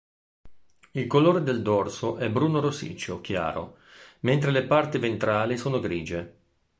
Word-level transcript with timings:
Il 0.93 1.05
colore 1.05 1.43
del 1.43 1.61
dorso 1.61 2.17
è 2.17 2.27
bruno-rossiccio 2.27 3.21
chiaro, 3.21 3.77
mentre 4.21 4.49
le 4.49 4.63
parti 4.65 4.97
ventrali 4.97 5.59
sono 5.59 5.79
grigie. 5.79 6.35